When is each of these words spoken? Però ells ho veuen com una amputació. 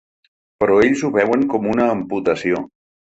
Però 0.63 0.77
ells 0.87 1.03
ho 1.03 1.11
veuen 1.17 1.45
com 1.53 1.67
una 1.75 1.87
amputació. 1.97 2.65